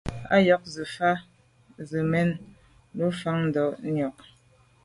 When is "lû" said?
2.97-3.05